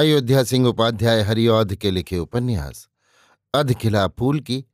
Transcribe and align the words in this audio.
अयोध्या 0.00 0.44
सिंह 0.44 0.68
उपाध्याय 0.68 1.22
हरिऔध 1.22 1.74
के 1.74 1.90
लिखे 1.90 2.18
उपन्यास, 2.18 2.88
अधखिला 3.54 4.08
फूल 4.08 4.40
की 4.40 4.64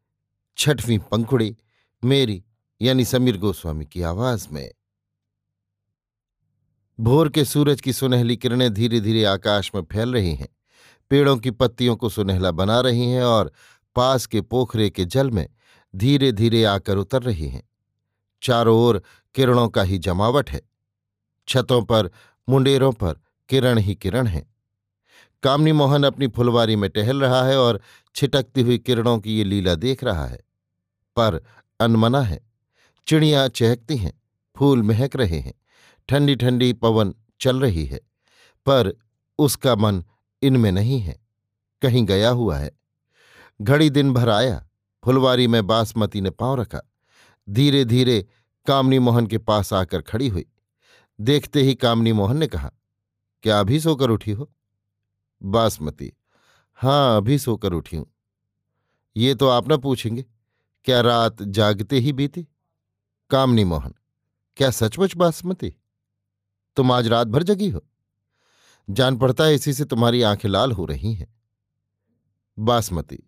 छठवीं 0.59 0.99
पंखुड़ी, 0.99 1.57
मेरी 2.05 2.45
यानी 2.83 3.05
समीर 3.05 3.37
गोस्वामी 3.37 3.87
की 3.87 4.03
आवाज़ 4.03 4.49
में। 4.53 4.75
भोर 7.01 7.29
के 7.29 7.45
सूरज 7.45 7.81
की 7.81 7.93
सुनहली 7.93 8.37
किरणें 8.37 8.75
धीरे 8.75 9.01
धीरे 9.01 9.25
आकाश 9.25 9.71
में 9.75 9.83
फैल 9.83 10.13
रही 10.13 10.35
हैं। 10.35 10.49
पेड़ों 11.11 11.37
की 11.37 11.51
पत्तियों 11.51 11.97
को 11.97 12.09
सुनहला 12.09 12.51
बना 12.51 12.81
रही 12.81 13.11
हैं 13.11 13.23
और 13.23 13.53
पास 13.97 14.27
के 14.27 14.41
पोखरे 14.41 14.91
के 14.91 15.05
जल 15.05 15.31
में 15.31 15.49
धीरे 15.97 16.33
धीरे 16.33 16.65
आकर 16.65 16.97
उतर 16.97 17.23
रही 17.23 17.49
हैं। 17.49 17.69
चारों 18.43 18.79
ओर 18.79 19.03
किरणों 19.35 19.69
का 19.69 19.83
ही 19.83 19.99
जमावट 19.99 20.51
है। 20.51 20.63
छतों 21.49 21.83
पर, 21.83 22.11
मुंडेरों 22.49 22.93
पर 22.93 23.21
किरण 23.49 23.79
ही 23.79 23.95
किरण 23.95 24.27
है। 24.27 24.56
कामनी 25.47 25.73
मोहन 25.73 26.05
अपनी 26.05 26.29
फुलवारी 26.29 26.77
में 26.77 26.91
टहल 26.91 27.21
रहा 27.21 27.43
है 27.43 27.59
और 27.59 27.81
छिटकती 28.15 28.63
हुई 28.63 28.79
किरणों 28.79 29.19
की 29.19 29.39
ये 29.39 29.45
लीला 29.45 29.75
देख 29.75 30.05
रहा 30.05 30.27
है। 30.27 30.37
पर 31.17 31.45
अनमना 31.81 32.21
है। 32.21 32.51
चिड़ियाँ 33.07 33.49
चहकती 33.49 33.97
हैं, 33.97 34.23
फूल 34.57 34.83
महक 34.83 35.17
रहे 35.17 35.39
हैं। 35.39 35.55
ठंडी 36.09 36.37
ठंडी 36.37 36.73
पवन 36.73 37.15
चल 37.41 37.61
रही 37.61 37.87
है। 37.87 37.99
पर 38.67 38.99
उसका 39.39 39.77
मन 39.77 40.05
इनमें 40.43 40.73
नहीं 40.73 41.01
है। 41.01 41.21
कहीं 41.83 42.07
गया 42.07 42.31
हुआ 42.31 42.57
है। 42.57 42.73
घड़ी 43.63 43.91
दिन 43.91 44.13
भर 44.13 44.29
आया। 44.29 44.69
फुलवारी 45.05 45.47
में 45.47 45.67
बासमती 45.67 46.21
ने 46.21 46.31
पाँव 46.31 46.61
रखा। 46.61 46.81
धीरे 47.51 47.85
धीरे 47.85 48.27
कामनी 48.67 48.99
मोहन 48.99 49.27
के 49.27 49.39
पास 49.39 49.73
आकर 49.73 50.01
खड़ी 50.01 50.29
हुई। 50.29 50.45
देखते 51.21 51.63
ही 51.63 51.75
कामनी 51.75 52.13
मोहन 52.13 52.37
ने 52.37 52.47
कहा, 52.47 52.73
क्या 53.43 53.61
अभी 53.61 53.81
सोकर 53.81 54.11
उठी 54.11 54.31
हो? 54.31 54.53
बासमती। 55.43 56.13
हाँ 56.79 57.17
अभी 57.17 57.39
सोकर 57.39 57.73
उठी 57.73 57.97
हूँ। 57.97 58.07
ये 59.17 59.35
तो 59.35 59.49
आप 59.49 59.69
ना 59.69 59.77
पूछेंगे, 59.77 60.25
क्या 60.87 61.01
रात 61.01 61.43
जागते 61.43 61.99
ही 61.99 62.13
बीती? 62.13 62.47
कामनी 63.31 63.65
मोहन, 63.65 63.95
क्या 64.57 64.71
सचमुच 64.71 65.17
बासमती? 65.17 65.75
तुम 66.77 66.93
आज 66.93 67.07
रात 67.07 67.27
भर 67.27 67.43
जगी 67.43 67.69
हो। 67.69 67.85
जान 68.89 69.17
पड़ता 69.19 69.45
है 69.45 69.55
इसी 69.55 69.73
से 69.73 69.85
तुम्हारी 69.85 70.23
आँखें 70.23 70.49
लाल 70.49 70.73
हो 70.73 70.85
रही 70.85 71.15
हैं। 71.15 71.35
बासमती, 72.59 73.19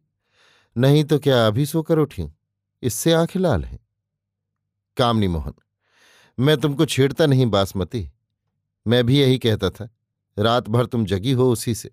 नहीं 0.76 1.04
तो 1.04 1.18
क्या 1.18 1.46
अभी 1.46 1.66
सोकर 1.66 1.98
उठी 1.98 2.22
हूँ? 2.22 2.34
इससे 2.82 3.12
आँखें 3.12 3.40
लाल 3.40 3.64
हैं। 3.64 3.78
कामनी 4.96 5.28
मोहन, 5.28 5.54
मैं 6.38 6.56
तुमको 6.56 6.86
छेड़ता 6.86 7.26
नहीं 7.26 7.46
बासमती। 7.46 8.10
मैं 8.86 9.04
भी 9.06 9.18
यही 9.20 9.38
कहता 9.38 9.70
था, 9.70 9.88
रात 10.36 10.68
भर 10.68 10.86
तुम 10.86 11.04
जगी 11.04 11.32
हो 11.32 11.50
उसी 11.52 11.74
से। 11.74 11.90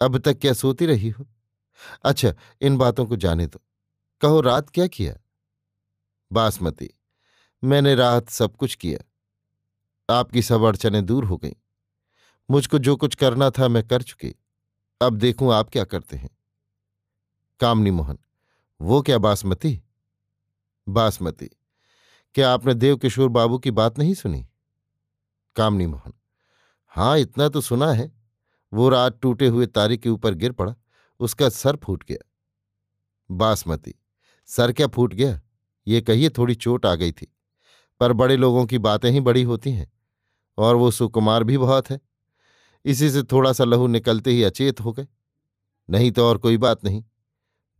अब 0.00 0.18
तक 0.18 0.38
क्या 0.38 0.52
सोती 0.52 0.86
रही 0.86 1.08
हो? 1.08 1.26
अच्छा 2.04 2.34
इन 2.60 2.76
बातों 2.78 3.06
को 3.06 3.16
जाने 3.16 3.46
दो। 3.46 3.60
कहो, 4.20 4.40
रात 4.40 4.70
क्या 4.70 4.86
किया? 4.86 5.14
बासमती, 6.32 6.90
मैंने 7.62 7.94
रात 7.94 8.28
सब 8.28 8.56
कुछ 8.56 8.74
किया। 8.74 10.14
आपकी 10.14 10.42
सब 10.42 10.62
अड़चने 10.62 11.02
दूर 11.02 11.24
हो 11.24 11.36
गईं। 11.36 11.52
मुझको 12.50 12.78
जो 12.78 12.96
कुछ 12.96 13.14
करना 13.14 13.50
था 13.50 13.68
मैं 13.68 13.86
कर 13.88 14.02
चुकी। 14.02 14.34
अब 15.00 15.16
देखूँ 15.16 15.52
आप 15.54 15.70
क्या 15.70 15.84
करते 15.84 16.16
हैं। 16.16 16.30
कामनी 17.60 17.90
मोहन, 17.90 18.18
वो 18.80 19.02
क्या 19.02 19.18
बासमती? 19.18 19.80
बासमती, 20.86 21.50
क्या 22.34 22.52
आपने 22.52 22.74
देवकिशोर 22.74 23.28
बाबू 23.28 23.58
की 23.58 23.70
बात 23.70 23.98
नहीं 23.98 24.14
सुनी? 24.14 24.46
कामनी 25.56 25.86
मोहन, 25.86 26.12
हाँ, 26.92 27.18
इतना 27.18 27.48
तो 27.48 27.60
सुना 27.60 27.92
है। 27.92 28.19
वो 28.72 28.88
रात 28.88 29.18
टूटे 29.22 29.46
हुए 29.46 29.66
तारे 29.68 29.96
के 29.96 30.08
ऊपर 30.08 30.34
गिर 30.34 30.52
पड़ा, 30.52 30.74
उसका 31.20 31.48
सर 31.48 31.76
फूट 31.76 32.04
गया। 32.04 32.26
बासमती, 33.30 33.94
सर 34.48 34.72
क्या 34.72 34.86
फूट 34.88 35.14
गया? 35.14 35.40
ये 35.86 36.00
कहिए 36.00 36.30
थोड़ी 36.30 36.54
चोट 36.56 36.86
आ 36.86 36.94
गई 36.94 37.12
थी, 37.12 37.32
पर 38.00 38.12
बड़े 38.12 38.36
लोगों 38.36 38.64
की 38.66 38.78
बातें 38.80 39.10
ही 39.10 39.20
बड़ी 39.20 39.42
होती 39.42 39.72
हैं, 39.72 39.90
और 40.58 40.76
वो 40.76 40.90
सुकुमार 40.90 41.44
भी 41.44 41.58
बहुत 41.58 41.90
है। 41.90 42.00
इसी 42.84 43.10
से 43.10 43.22
थोड़ा 43.24 43.52
सा 43.52 43.64
लहू 43.64 43.86
निकलते 43.86 44.30
ही 44.30 44.42
अचेत 44.44 44.80
हो 44.80 44.92
गए। 44.92 45.06
नहीं 45.88 46.10
तो 46.12 46.24
और 46.24 46.38
कोई 46.38 46.56
बात 46.58 46.84
नहीं, 46.84 47.02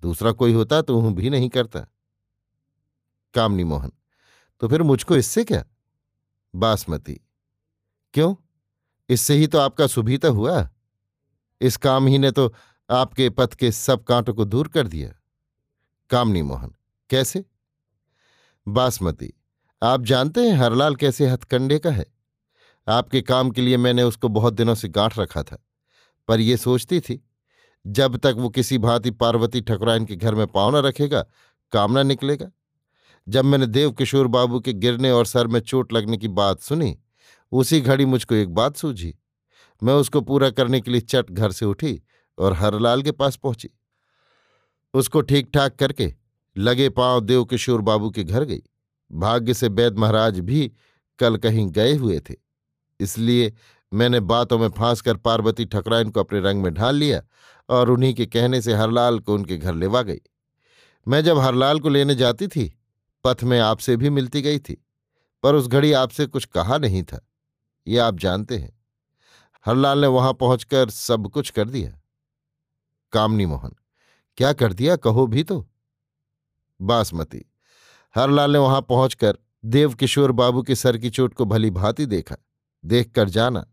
दूसरा 0.03 0.33
कोई 0.33 0.53
होता 0.53 0.81
तो 0.83 0.99
हूँ 1.01 1.13
भी 1.15 1.31
नहीं 1.31 1.49
करता। 1.49 1.87
कामनी 3.35 3.65
मोहन 3.65 3.93
तो 4.63 4.69
फिर 4.69 4.83
मुझको 4.83 5.17
इससे 5.17 5.45
क्या? 5.45 5.65
बासमती, 6.55 7.21
क्यों? 8.15 8.35
इससे 9.09 9.35
ही 9.35 9.47
तो 9.47 9.59
आपका 9.59 9.87
सुभीता 9.87 10.29
हुआ। 10.31 10.69
इस 11.61 11.77
काम 11.77 12.07
ही 12.07 12.19
ने 12.19 12.31
तो 12.31 12.53
आपके 12.91 13.31
पथ 13.31 13.55
के 13.55 13.71
सब 13.73 14.05
कांटों 14.05 14.35
को 14.35 14.45
दूर 14.45 14.69
कर 14.69 14.87
दिया। 14.87 15.11
कामनी 16.11 16.43
मोहन, 16.43 16.75
कैसे? 17.11 17.45
बासमती, 18.67 19.33
आप 19.83 20.03
जानते 20.03 20.41
हैं 20.41 20.57
हरलाल 20.57 20.97
कैसे 20.97 21.27
हथकंडे 21.27 21.79
का 21.79 21.91
है? 21.91 22.07
आपके 22.87 23.21
काम 23.23 23.51
के 23.51 23.63
लिए 23.63 23.77
मैंने 23.77 24.03
उसको 24.03 24.29
बहुत 24.29 24.55
दिनों 24.55 24.75
से 24.75 24.89
गांठ 24.89 25.19
रखा 25.19 25.43
था, 25.43 25.65
पर 26.29 26.41
यह 26.41 26.57
सोचती 26.57 27.01
थी, 27.01 27.23
जब 27.87 28.17
तक 28.17 28.35
वो 28.37 28.49
किसी 28.49 28.79
भांति 28.79 29.11
पार्वती 29.11 29.61
ठकुराइन 29.61 30.05
के 30.05 30.17
घर 30.17 30.35
में 30.35 30.47
पाँव 30.47 30.77
न 30.77 30.83
रखेगा, 30.83 31.25
काम 31.73 31.99
निकलेगा। 31.99 32.51
जब 33.29 33.45
मैंने 33.45 33.67
देव 33.67 33.93
किशोर 33.93 34.27
बाबू 34.27 34.61
के 34.61 34.73
गिरने 34.73 35.11
और 35.11 35.27
सर 35.27 35.47
में 35.47 35.61
चोट 35.61 35.93
लगने 35.93 36.17
की 36.17 36.29
बात 36.29 36.61
सुनी, 36.61 36.99
उसी 37.53 37.81
घड़ी 37.81 38.05
मुझको 38.05 38.35
एक 38.35 38.55
बात 38.55 38.77
सूझी 38.77 39.15
मैं 39.83 39.95
उसको 39.95 40.21
पूरा 40.21 40.51
करने 40.51 40.81
के 40.81 40.91
लिए 40.91 41.01
चट 41.01 41.31
घर 41.31 41.53
से 41.53 41.67
उठी 41.67 42.03
और 42.39 42.53
हरलाल 42.53 43.03
के 43.03 43.13
पास 43.13 43.37
पहुँची। 43.37 43.71
उसको 44.95 45.21
ठीक 45.21 45.51
ठाक 45.55 45.77
करके 45.77 46.15
लगे 46.57 46.89
पाँव 46.89 47.21
देव 47.21 47.45
किशोर 47.45 47.81
बाबू 47.81 48.11
के 48.11 48.25
घर 48.25 48.45
गई। 48.45 48.63
भाग्य 49.13 49.55
से 49.55 49.69
बैद 49.69 49.99
महाराज 49.99 50.41
भी 50.41 50.73
कल 51.19 51.37
कहीं 51.37 51.71
गए 51.71 51.95
हुए 51.95 52.21
थे। 52.21 52.35
इसलिए 53.01 53.53
मैंने 53.93 54.21
बातों 54.21 54.59
में 54.59 54.69
फांस 54.69 55.01
कर 55.01 55.17
पार्वती 55.17 55.65
ठकराइन 55.65 56.11
को 56.11 56.21
अपने 56.21 56.41
रंग 56.41 56.63
में 56.63 56.75
ढाल 56.75 56.97
लिया 56.97 57.23
और 57.69 57.91
उन्हीं 57.91 58.15
के 58.15 58.27
कहने 58.27 58.61
से 58.63 58.75
हरलाल 58.75 59.19
को 59.19 59.35
उनके 59.35 59.57
घर 59.57 59.75
लेवा 59.75 60.03
गई। 60.03 60.21
मैं 61.09 61.23
जब 61.25 61.39
हरलाल 61.39 61.81
को 61.81 61.89
लेने 61.89 62.15
जाती 62.15 62.49
थी, 62.49 62.79
पथ 63.25 63.45
में 63.45 63.59
आपसे 63.61 63.97
भी 63.97 64.11
मिलती 64.11 64.43
गई 64.43 64.59
थी, 64.59 64.85
पर 65.43 65.55
उस 65.55 65.69
घड़ी 65.69 65.93
आपसे 65.93 66.27
कुछ 66.27 66.45
कहा 66.45 66.79
नहीं 66.79 67.03
था। 67.03 67.27
ये 67.87 67.99
आप 67.99 68.19
जानते 68.19 68.59
हैं। 68.59 68.80
हरलाल 69.67 69.99
ने 69.99 70.07
वहाँ 70.07 70.33
पहुंचकर 70.33 70.91
सब 70.91 71.29
कुछ 71.29 71.51
कर 71.51 71.69
दिया। 71.69 72.01
कामनी 73.13 73.47
मोहन, 73.47 73.75
क्या 74.37 74.53
कर 74.53 74.73
दिया 74.73 74.97
कहो 74.97 75.27
भी 75.27 75.45
तो। 75.45 75.67
बासमती, 76.81 77.45
हरलाल 78.15 78.51
ने 78.51 78.59
वहाँ 78.59 78.81
पहुंचकर 78.83 79.39
देवकिशोर 79.65 80.33
बाबू 80.33 80.63
के 80.63 80.75
सर 80.75 80.99
की 80.99 81.11
चोट 81.11 81.35
को 81.35 81.45
भली 81.45 81.71
भांति 81.71 82.07
देखा। 82.07 82.37
देख 82.85 83.11
कर 83.11 83.29
जाना, 83.29 83.67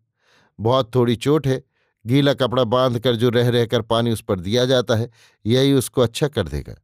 बहुत 0.60 0.96
थोड़ी 0.96 1.16
चोट 1.16 1.48
है, 1.48 1.64
गीला 2.06 2.34
कपड़ा 2.34 2.64
बाँध 2.64 3.00
कर 3.00 3.16
जो 3.16 3.30
रह 3.30 3.50
रहकर 3.50 3.82
पानी 3.82 4.12
उस 4.12 4.22
पर 4.22 4.40
दिया 4.40 4.66
जाता 4.66 4.96
है, 4.96 5.10
यही 5.46 5.74
उसको 5.74 6.02
अच्छा 6.02 6.28
कर 6.28 6.48
देगा। 6.48 6.76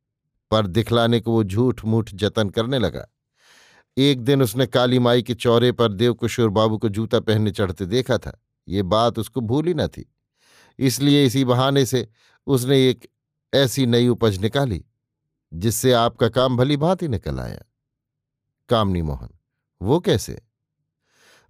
पर 0.52 0.68
दिखलाने 0.68 1.20
को 1.20 1.32
वो 1.32 1.44
झूठ 1.44 1.86
मूठ 1.86 2.12
जतन 2.14 2.50
करने 2.50 2.80
लगा। 2.80 3.08
एक 3.98 4.22
दिन 4.22 4.42
उसने 4.42 4.66
काली 4.66 5.00
माई 5.00 5.24
के 5.24 5.34
चौरे 5.36 5.72
पर 5.72 5.94
देवकिशोर 5.94 6.50
बाबू 6.50 6.78
को 6.78 6.90
जूता 6.90 7.20
पहनने 7.20 7.52
चढ़ते 7.52 7.86
देखा 7.86 8.18
था। 8.18 8.43
ये 8.68 8.84
बात 8.84 9.20
उसको 9.20 9.42
भूली 9.42 9.74
न 9.74 9.88
थी। 9.88 10.14
इसलिए 10.80 11.26
इसी 11.26 11.46
बहाने 11.46 11.86
से 11.86 12.08
उसने 12.48 12.90
एक 12.90 13.08
ऐसी 13.54 13.86
नई 13.86 14.08
उपज 14.08 14.38
निकाली, 14.38 14.86
जिससे 15.54 15.94
आपका 15.94 16.30
काम 16.30 16.58
भली 16.58 16.78
भांति 16.78 17.08
निकल 17.08 17.40
आया। 17.40 17.62
कामनी 18.70 19.02
मोहन, 19.02 19.30
वो 19.82 20.00
कैसे? 20.00 20.42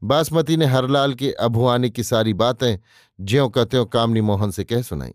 बासमती 0.01 0.57
ने 0.57 0.65
हरलाल 0.65 1.13
के 1.13 1.31
अभुआने 1.31 1.89
की 1.89 2.03
सारी 2.03 2.33
बातें 2.33 2.77
ज्यों 3.19 3.49
का 3.49 3.65
त्यों 3.65 3.85
कामनी 3.85 4.21
मोहन 4.21 4.51
से 4.51 4.63
कह 4.63 4.81
सुनाई। 4.81 5.13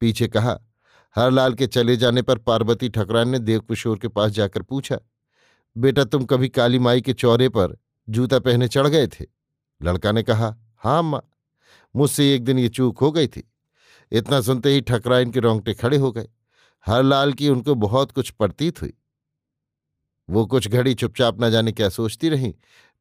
पीछे 0.00 0.28
कहा, 0.28 0.58
हरलाल 1.16 1.54
के 1.54 1.66
चले 1.66 1.96
जाने 1.96 2.22
पर 2.22 2.38
पार्वती 2.38 2.88
ठकरान 2.88 3.28
ने 3.28 3.38
देवकिशोर 3.38 3.98
के 3.98 4.08
पास 4.08 4.30
जाकर 4.30 4.62
पूछा, 4.62 4.98
बेटा 5.76 6.04
तुम 6.04 6.24
कभी 6.24 6.48
काली 6.48 6.78
माई 6.78 7.00
के 7.00 7.12
चौरे 7.12 7.48
पर 7.48 7.76
जूता 8.08 8.38
पहने 8.38 8.68
चढ़ 8.68 8.86
गए 8.86 9.06
थे? 9.06 9.26
लड़का 9.82 10.12
ने 10.12 10.22
कहा 10.22 10.56
हाँ 10.80 10.98
अम्मा 10.98 11.22
मुझसे 11.96 12.34
एक 12.34 12.44
दिन 12.44 12.58
ये 12.58 12.68
चूक 12.68 12.98
हो 12.98 13.12
गई 13.12 13.28
थी। 13.28 13.52
इतना 14.12 14.40
सुनते 14.40 14.70
ही 14.70 14.80
ठकराइन 14.80 15.30
के 15.30 15.40
रोंगटे 15.40 15.74
खड़े 15.74 15.96
हो 15.96 16.12
गए। 16.12 16.28
हरलाल 16.86 17.32
की 17.32 17.48
उनको 17.48 17.74
बहुत 17.74 18.12
कुछ 18.12 18.30
प्रतीत 18.30 18.82
हुई। 18.82 18.94
वो 20.30 20.46
कुछ 20.46 20.68
घड़ी 20.68 20.94
चुपचाप 20.94 21.40
न 21.40 21.50
जाने 21.50 21.72
क्या 21.72 21.88
सोचती 21.88 22.28
रही। 22.28 22.56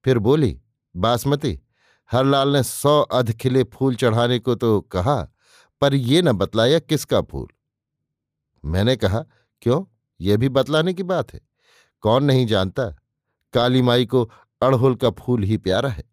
फिर 0.05 0.19
बोली, 0.19 0.61
बासमती 0.95 1.61
हरलाल 2.11 2.49
ने 2.49 2.63
सौ 2.63 3.01
अध 3.01 3.31
खिले 3.31 3.63
फूल 3.63 3.95
चढ़ाने 3.95 4.39
को 4.39 4.55
तो 4.55 4.81
कहा, 4.81 5.27
पर 5.81 5.93
ये 5.95 6.21
न 6.21 6.31
बतलाया 6.31 6.79
किसका 6.79 7.21
फूल? 7.21 7.47
मैंने 8.65 8.95
कहा, 8.95 9.25
क्यों? 9.61 9.85
यह 10.21 10.37
भी 10.37 10.49
बतलाने 10.49 10.93
की 10.93 11.03
बात 11.03 11.33
है। 11.33 11.41
कौन 12.01 12.23
नहीं 12.23 12.47
जानता? 12.47 12.89
काली 13.53 13.81
माई 13.81 14.05
को 14.05 14.31
अड़हुल 14.61 14.95
का 14.95 15.09
फूल 15.09 15.43
ही 15.43 15.57
प्यारा 15.57 15.89
है। 15.89 16.08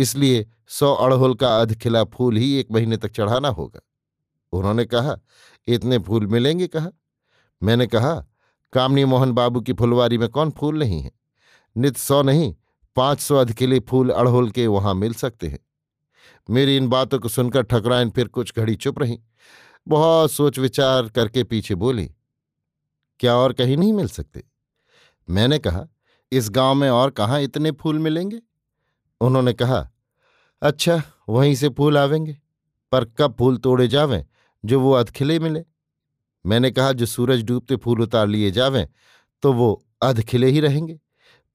इसलिए 0.00 0.46
सौ 0.68 0.92
अड़हुल 0.94 1.34
का 1.34 1.56
अध 1.60 1.74
खिला 1.74 2.02
फूल 2.06 2.36
ही 2.36 2.52
एक 2.54 2.70
महीने 2.72 2.96
तक 2.96 3.10
चढ़ाना 3.10 3.48
होगा। 3.48 3.80
उन्होंने 4.52 4.84
कहा, 4.84 5.16
इतने 5.68 5.98
फूल 5.98 6.26
मिलेंगे 6.26 6.66
कहा? 6.66 6.90
मैंने 7.62 7.86
कहा, 7.86 8.14
कामनी 8.72 9.04
मोहन 9.04 9.32
बाबू 9.32 9.60
की 9.60 9.72
फुलवारी 9.72 10.18
में 10.18 10.28
कौन 10.28 10.50
फूल 10.50 10.78
नहीं 10.78 11.00
है? 11.02 11.10
नित 11.76 11.96
सौ 11.96 12.22
नहीं, 12.22 12.54
पाँच 12.96 13.20
सौ 13.20 13.36
अधकिले 13.36 13.80
फूल 13.80 14.10
अड़हुल 14.10 14.50
के 14.50 14.66
वहाँ 14.66 14.94
मिल 14.94 15.14
सकते 15.14 15.48
हैं। 15.48 15.58
मेरी 16.48 16.76
इन 16.76 16.88
बातों 16.88 17.18
को 17.18 17.28
सुनकर 17.28 17.62
ठकराइन 17.62 18.10
फिर 18.10 18.28
कुछ 18.28 18.52
घड़ी 18.56 18.74
चुप 18.76 18.98
रही। 18.98 19.18
बहुत 19.86 20.32
सोच 20.32 20.58
विचार 20.58 21.08
करके 21.08 21.44
पीछे 21.44 21.74
बोली, 21.74 22.06
क्या 23.20 23.36
और 23.36 23.52
कहीं 23.52 23.76
नहीं 23.76 23.92
मिल 23.92 24.08
सकते? 24.08 24.44
मैंने 25.28 25.58
कहा, 25.58 25.86
इस 26.32 26.50
गाँव 26.50 26.74
में 26.74 26.88
और 26.90 27.10
कहाँ 27.10 27.40
इतने 27.40 27.70
फूल 27.72 27.98
मिलेंगे? 27.98 28.40
उन्होंने 29.20 29.52
कहा 29.52 29.88
अच्छा 30.62 31.02
वहीं 31.28 31.54
से 31.54 31.68
फूल 31.68 31.98
आवेंगे, 31.98 32.36
पर 32.92 33.04
कब 33.18 33.34
फूल 33.38 33.56
तोड़े 33.58 33.86
जावें 33.88 34.24
जो 34.64 34.80
वो 34.80 34.92
अधखिले 34.92 35.38
मिले? 35.38 35.64
मैंने 36.44 36.70
कहा, 36.70 36.92
जो 36.92 37.06
सूरज 37.06 37.42
डूबते 37.42 37.76
फूल 37.76 38.00
उतार 38.02 38.26
लिए 38.26 38.50
जावें 38.50 38.86
तो 39.42 39.52
वो 39.52 39.82
अधखिले 40.02 40.46
ही 40.46 40.60
रहेंगे, 40.60 40.98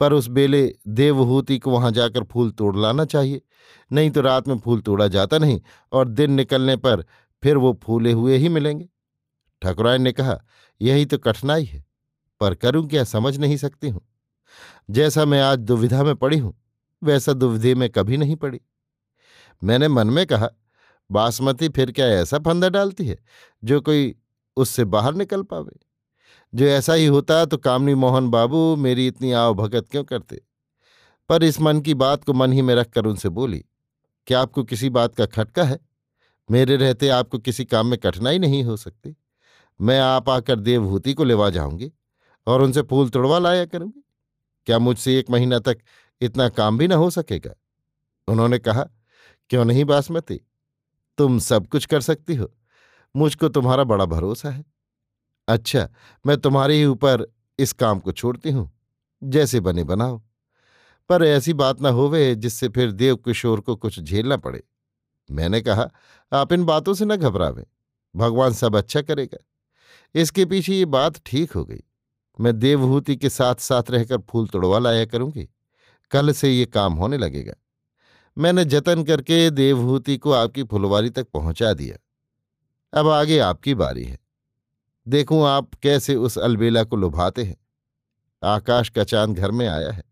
पर 0.01 0.13
उस 0.13 0.27
बेले 0.27 0.63
देवहूति 0.89 1.57
को 1.59 1.71
वहाँ 1.71 1.91
जाकर 1.91 2.23
फूल 2.23 2.51
तोड़ 2.51 2.75
लाना 2.77 3.05
चाहिए, 3.05 3.41
नहीं 3.91 4.11
तो 4.11 4.21
रात 4.21 4.47
में 4.47 4.57
फूल 4.59 4.81
तोड़ा 4.81 5.07
जाता 5.07 5.37
नहीं 5.37 5.59
और 5.91 6.07
दिन 6.07 6.31
निकलने 6.31 6.75
पर 6.77 7.05
फिर 7.43 7.57
वो 7.57 7.73
फूले 7.83 8.11
हुए 8.11 8.37
ही 8.37 8.49
मिलेंगे। 8.49 8.87
ठकुराइन 9.61 10.01
ने 10.01 10.11
कहा, 10.11 10.39
यही 10.81 11.05
तो 11.05 11.17
कठिनाई 11.17 11.63
है, 11.63 11.83
पर 12.41 12.55
करूँ 12.55 12.87
क्या 12.87 13.03
समझ 13.05 13.37
नहीं 13.37 13.57
सकती 13.57 13.89
हूँ। 13.89 14.01
जैसा 14.89 15.25
मैं 15.25 15.41
आज 15.41 15.59
दुविधा 15.59 16.03
में 16.03 16.15
पड़ी 16.15 16.37
हूँ 16.37 16.53
वैसा 17.05 17.33
दुविधे 17.33 17.73
में 17.75 17.89
कभी 17.89 18.17
नहीं 18.17 18.35
पड़ी। 18.35 18.59
मैंने 19.61 19.87
मन 19.87 20.07
में 20.07 20.25
कहा, 20.27 20.49
बासमती 21.09 21.69
फिर 21.69 21.91
क्या 21.91 22.07
ऐसा 22.11 22.39
फंदा 22.39 22.69
डालती 22.69 23.07
है, 23.07 23.17
जो 23.63 23.81
कोई 23.81 24.15
उससे 24.57 24.85
बाहर 24.85 25.13
निकल 25.13 25.43
पावे? 25.43 25.79
जो 26.53 26.65
ऐसा 26.65 26.93
ही 26.93 27.05
होता 27.05 27.45
तो 27.45 27.57
कामनी 27.57 27.93
मोहन 27.93 28.29
बाबू 28.29 28.75
मेरी 28.75 29.07
इतनी 29.07 29.31
आव 29.31 29.53
भगत 29.53 29.87
क्यों 29.89 30.03
करते? 30.03 30.41
पर 31.29 31.43
इस 31.43 31.59
मन 31.61 31.81
की 31.81 31.93
बात 31.93 32.23
को 32.23 32.33
मन 32.33 32.53
ही 32.53 32.61
में 32.61 32.73
रखकर 32.75 33.05
उनसे 33.05 33.29
बोली, 33.29 33.63
क्या 34.27 34.41
आपको 34.41 34.63
किसी 34.63 34.89
बात 34.89 35.15
का 35.15 35.25
खटका 35.25 35.63
है? 35.63 35.79
मेरे 36.49 36.75
रहते 36.75 37.07
आपको 37.09 37.39
किसी 37.39 37.65
काम 37.65 37.87
में 37.87 37.97
कठिनाई 37.99 38.39
नहीं 38.39 38.63
हो 38.63 38.77
सकती। 38.77 39.15
मैं 39.79 39.99
आप 39.99 40.29
आकर 40.29 40.59
देवभूति 40.59 41.13
को 41.13 41.23
लेवा 41.23 41.49
जाऊँगी 41.49 41.91
और 42.47 42.61
उनसे 42.61 42.81
फूल 42.81 43.09
तोड़वा 43.09 43.39
लाया 43.39 43.65
करूँगी। 43.65 44.03
क्या 44.67 44.79
मुझसे 44.79 45.17
एक 45.19 45.29
महीना 45.29 45.59
तक 45.59 45.77
इतना 46.21 46.49
काम 46.49 46.77
भी 46.77 46.87
ना 46.87 46.95
हो 46.95 47.09
सकेगा। 47.09 47.53
उन्होंने 48.27 48.59
कहा, 48.59 48.83
क्यों 49.49 49.65
नहीं 49.65 49.85
बासमती? 49.85 50.41
तुम 51.17 51.39
सब 51.39 51.67
कुछ 51.67 51.85
कर 51.85 52.01
सकती 52.01 52.35
हो। 52.35 52.51
मुझको 53.15 53.49
तुम्हारा 53.49 53.83
बड़ा 53.83 54.05
भरोसा 54.05 54.49
है। 54.49 54.65
अच्छा 55.47 55.89
मैं 56.25 56.37
तुम्हारे 56.37 56.75
ही 56.75 56.85
ऊपर 56.85 57.25
इस 57.59 57.73
काम 57.73 57.99
को 57.99 58.11
छोड़ती 58.11 58.51
हूँ, 58.51 58.71
जैसे 59.23 59.59
बने 59.59 59.83
बनाओ। 59.83 60.21
पर 61.09 61.23
ऐसी 61.23 61.53
बात 61.53 61.81
ना 61.81 61.89
होवे 61.89 62.35
जिससे 62.35 62.69
फिर 62.69 62.91
देव 62.91 63.15
किशोर 63.15 63.59
को 63.61 63.75
कुछ 63.75 63.99
झेलना 63.99 64.37
पड़े। 64.37 64.63
मैंने 65.31 65.61
कहा, 65.61 65.89
आप 66.31 66.53
इन 66.53 66.65
बातों 66.65 66.93
से 66.93 67.05
न 67.05 67.15
घबरावें। 67.15 67.65
भगवान 68.15 68.53
सब 68.53 68.75
अच्छा 68.75 69.01
करेगा। 69.01 69.37
इसके 70.15 70.45
पीछे 70.45 70.73
ये 70.73 70.85
बात 70.85 71.21
ठीक 71.25 71.51
हो 71.51 71.65
गई। 71.65 71.83
मैं 72.39 72.59
देवहूति 72.59 73.15
के 73.15 73.29
साथ 73.29 73.55
साथ 73.55 73.83
रहकर 73.89 74.17
फूल 74.17 74.47
तोड़वा 74.47 74.79
लाया 74.79 75.05
करूँगी। 75.05 75.49
कल 76.15 76.31
से 76.31 76.51
ये 76.51 76.65
काम 76.65 76.93
होने 76.93 77.17
लगेगा। 77.17 77.53
मैंने 78.37 78.65
जतन 78.65 79.03
करके 79.03 79.49
देवहूति 79.49 80.17
को 80.17 80.31
आपकी 80.31 80.63
फुलवारी 80.63 81.09
तक 81.09 81.27
पहुँचा 81.27 81.73
दिया। 81.73 81.97
अब 82.99 83.07
आगे 83.07 83.39
आपकी 83.39 83.75
बारी 83.75 84.03
है। 84.03 84.19
देखूँ 85.07 85.47
आप 85.47 85.75
कैसे 85.83 86.15
उस 86.15 86.37
अलबेला 86.37 86.83
को 86.83 86.95
लुभाते 86.95 87.43
हैं। 87.43 87.57
आकाश 88.43 88.89
का 88.89 89.03
चाँद 89.03 89.35
घर 89.35 89.51
में 89.51 89.67
आया 89.67 89.91
है। 89.91 90.03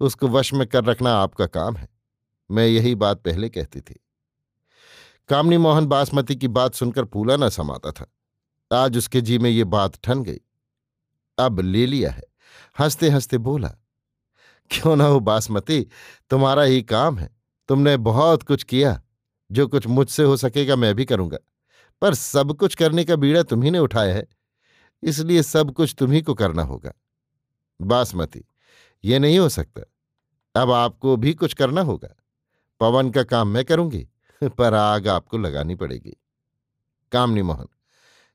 उसको 0.00 0.28
वश 0.28 0.52
में 0.52 0.66
कर 0.66 0.84
रखना 0.84 1.14
आपका 1.14 1.46
काम 1.46 1.76
है। 1.76 1.88
मैं 2.50 2.66
यही 2.66 2.94
बात 2.94 3.22
पहले 3.22 3.48
कहती 3.48 3.80
थी। 3.80 4.00
कामनी 5.28 5.56
मोहन 5.56 5.86
बासमती 5.86 6.36
की 6.36 6.48
बात 6.48 6.74
सुनकर 6.74 7.04
फूला 7.04 7.36
न 7.36 7.48
समाता 7.48 7.90
था। 7.90 8.06
आज 8.84 8.98
उसके 8.98 9.20
जी 9.20 9.38
में 9.38 9.50
ये 9.50 9.64
बात 9.64 9.98
ठन 10.02 10.22
गई। 10.22 10.40
अब 11.38 11.60
ले 11.60 11.86
लिया 11.86 12.10
है। 12.10 12.22
हँसते 12.78 13.08
हँसते 13.08 13.38
बोला 13.38 13.74
क्यों 14.70 14.96
ना 14.96 15.04
हो 15.04 15.20
बासमती? 15.20 15.86
तुम्हारा 16.30 16.62
ही 16.62 16.82
काम 16.82 17.18
है। 17.18 17.36
तुमने 17.68 17.96
बहुत 17.96 18.42
कुछ 18.42 18.62
किया। 18.62 19.02
जो 19.52 19.68
कुछ 19.68 19.86
मुझसे 19.86 20.22
हो 20.22 20.36
सकेगा 20.36 20.76
मैं 20.76 20.94
भी 20.94 21.04
करूँगा। 21.04 21.38
पर 22.00 22.14
सब 22.14 22.52
कुछ 22.52 22.74
करने 22.74 23.04
का 23.04 23.16
बीड़ा 23.16 23.42
तुम्ही 23.42 23.70
ने 23.70 23.78
उठाया 23.78 24.14
है। 24.14 24.26
इसलिए 25.02 25.42
सब 25.42 25.72
कुछ 25.72 25.94
तुम्ही 25.98 26.22
को 26.22 26.34
करना 26.34 26.62
होगा। 26.62 26.92
बासमती, 27.82 28.44
ये 29.04 29.18
नहीं 29.18 29.38
हो 29.38 29.48
सकता। 29.48 29.82
अब 30.62 30.70
आपको 30.70 31.16
भी 31.16 31.34
कुछ 31.34 31.54
करना 31.54 31.80
होगा। 31.80 32.14
पवन 32.80 33.10
का 33.10 33.22
काम 33.22 33.48
मैं 33.48 33.64
करूँगी, 33.64 34.08
पर 34.58 34.74
आग 34.74 35.08
आपको 35.08 35.38
लगानी 35.38 35.74
पड़ेगी। 35.74 36.16
कामनी 37.12 37.42
मोहन, 37.42 37.66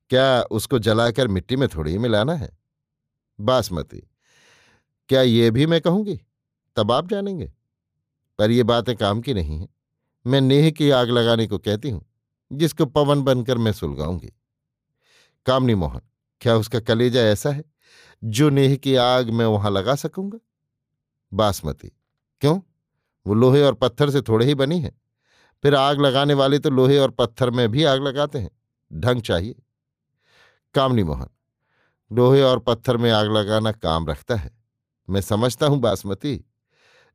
क्या 0.10 0.42
उसको 0.42 0.80
जलाकर 0.80 1.28
मिट्टी 1.28 1.56
में 1.56 1.70
थोड़ी 1.70 1.98
मिलाना 1.98 2.34
है? 2.34 2.58
बासमती 3.40 4.04
क्या 5.10 5.22
ये 5.22 5.52
भी 5.52 5.66
मैं 5.66 5.82
कहूँगी? 5.82 6.20
तब 6.76 6.92
आप 6.92 7.08
जानेंगे। 7.10 7.52
पर 8.40 8.52
ये 8.52 8.64
बातें 8.64 8.96
काम 8.96 9.22
की 9.22 9.34
नहीं 9.34 9.60
हैं। 9.60 9.68
मैं 10.26 10.42
नेह 10.42 10.70
की 10.72 10.90
आग 10.90 11.10
लगाने 11.10 11.48
को 11.48 11.58
कहती 11.58 11.90
हूँ, 11.90 12.06
जिसको 12.52 12.86
पवन 12.86 13.22
बनकर 13.22 13.58
मैं 13.58 13.72
सुलगाऊँगी। 13.72 14.34
कामनी 15.46 15.76
मोहन, 15.76 16.02
क्या 16.42 16.56
उसका 16.56 16.80
कलेजा 16.80 17.22
ऐसा 17.22 17.50
है, 17.50 17.64
जो 18.24 18.50
नेह 18.50 18.76
की 18.76 18.96
आग 18.96 19.30
मैं 19.30 19.46
वहाँ 19.46 19.72
लगा 19.72 19.96
सकूँगा? 19.96 20.40
बासमती, 21.34 21.92
क्यों? 22.42 22.60
वो 23.26 23.34
लोहे 23.34 23.64
और 23.64 23.74
पत्थर 23.74 24.10
से 24.10 24.22
थोड़े 24.22 24.46
ही 24.46 24.56
बनी 24.56 24.80
है। 24.82 24.92
फिर 25.64 25.76
आग 25.76 26.02
लगाने 26.02 26.34
वाले 26.34 26.60
तो 26.60 26.70
लोहे 26.70 27.00
और 27.00 27.12
पत्थर 27.12 27.50
में 27.50 27.68
भी 27.70 27.84
आग 27.84 28.04
लगाते 28.04 28.40
हैं। 28.40 28.52
ढंग 28.92 29.22
चाहिए। 29.22 29.56
कामनी 30.76 31.04
मोहन, 31.04 31.28
लोहे 32.12 32.42
और 32.42 32.60
पत्थर 32.60 32.98
में 32.98 33.12
आग 33.12 33.32
लगाना 33.32 33.72
काम 33.72 34.08
रखता 34.08 34.36
है। 34.36 34.59
मैं 35.10 35.22
समझता 35.22 35.68
हूँ 35.68 35.80
बासमती। 35.80 36.46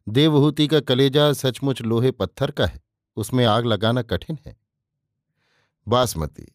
देवहूति 0.08 0.66
का 0.66 0.80
कलेजा 0.80 1.32
सचमुच 1.32 1.82
लोहे 1.82 2.10
पत्थर 2.10 2.50
का 2.50 2.66
है, 2.66 2.80
उसमें 3.16 3.44
आग 3.44 3.66
लगाना 3.66 4.02
कठिन 4.02 4.38
है। 4.46 4.56
बासमती, 5.88 6.46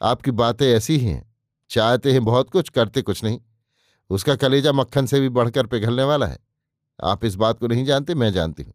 आपकी 0.00 0.30
बातें 0.30 0.66
ऐसी 0.66 0.96
ही 0.96 1.06
हैं, 1.06 1.34
चाहते 1.70 2.12
हैं 2.12 2.24
बहुत 2.24 2.50
कुछ, 2.50 2.68
करते 2.68 3.02
कुछ 3.02 3.24
नहीं। 3.24 3.40
उसका 4.10 4.36
कलेजा 4.36 4.72
मक्खन 4.72 5.06
से 5.06 5.20
भी 5.20 5.28
बढ़कर 5.28 5.66
पिघलने 5.66 6.02
वाला 6.02 6.26
है। 6.26 6.38
आप 7.04 7.24
इस 7.24 7.34
बात 7.34 7.58
को 7.58 7.66
नहीं 7.66 7.84
जानते, 7.84 8.14
मैं 8.14 8.32
जानती 8.32 8.62
हूँ। 8.62 8.74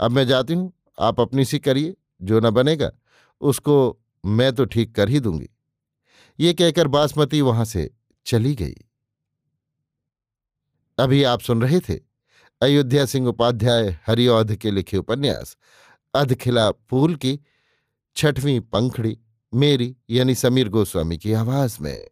अब 0.00 0.10
मैं 0.10 0.26
जाती 0.26 0.54
हूँ, 0.54 0.72
आप 0.98 1.20
अपनी 1.20 1.44
सी 1.44 1.58
करिए, 1.58 1.96
जो 2.22 2.40
न 2.40 2.50
बनेगा, 2.50 2.90
उसको 3.40 3.98
मैं 4.26 4.52
तो 4.52 4.64
ठीक 4.64 4.94
कर 4.94 5.08
ही 5.08 5.20
दूँगी। 5.20 5.48
ये 6.40 6.54
कहकर 6.54 6.88
बासमती 6.88 7.40
वहाँ 7.40 7.64
से 7.64 7.90
चली 8.26 8.54
गई। 8.54 8.74
अभी 10.98 11.22
आप 11.22 11.40
सुन 11.40 11.62
रहे 11.62 11.80
थे 11.80 12.00
अयोध्या 12.62 13.04
सिंह 13.06 13.28
उपाध्याय 13.28 13.98
हरिऔध 14.06 14.54
के 14.56 14.70
लिखे 14.70 14.96
उपन्यास 14.96 15.56
अधखिला 16.14 16.70
फूल 16.70 17.14
की 17.14 17.38
छठवीं 18.16 18.60
पंखड़ी, 18.60 19.18
मेरी 19.54 19.96
यानी 20.10 20.34
समीर 20.34 20.68
गोस्वामी 20.68 21.18
की 21.18 21.32
आवाज़ 21.32 21.78
में। 21.80 22.08